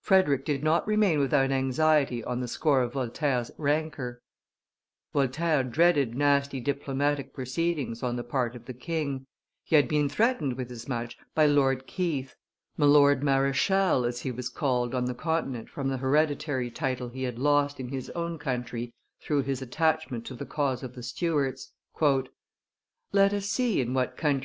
[0.00, 4.22] Frederick did not remain without anxiety on the score of Voltaire's rancor;
[5.12, 9.26] Voltaire dreaded nasty diplomatic proceedings on the part of the king;
[9.64, 12.36] he had been threatened with as much by Lord Keith,
[12.76, 17.36] Milord Marechal, as he was called on the Continent from the hereditary title he had
[17.40, 21.72] lost in his own country through his attachment to the cause of the Stuarts:
[23.10, 24.44] "Let us see in what countries